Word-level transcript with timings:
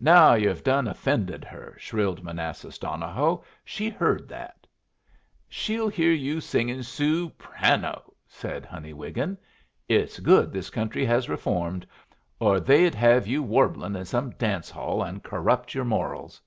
"Now 0.00 0.32
yer've 0.32 0.62
done 0.62 0.88
offended 0.88 1.44
her," 1.44 1.74
shrilled 1.78 2.22
Manassas 2.24 2.78
Donohoe. 2.78 3.44
"She 3.62 3.90
heard 3.90 4.26
that." 4.28 4.66
"She'll 5.50 5.88
hear 5.90 6.12
you 6.12 6.40
singin' 6.40 6.78
sooprano," 6.82 8.14
said 8.26 8.64
Honey 8.64 8.94
Wiggin. 8.94 9.36
"It's 9.86 10.18
good 10.18 10.50
this 10.50 10.70
country 10.70 11.04
has 11.04 11.28
reformed, 11.28 11.86
or 12.38 12.58
they'd 12.58 12.94
have 12.94 13.26
you 13.26 13.42
warblin' 13.42 13.96
in 13.96 14.06
some 14.06 14.30
dance 14.30 14.70
hall 14.70 15.02
and 15.02 15.22
corrupt 15.22 15.74
your 15.74 15.84
morals." 15.84 16.40